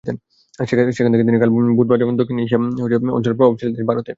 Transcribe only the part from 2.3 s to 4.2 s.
Asia অঞ্চলের প্রভাবশালী দেশ ভারতে।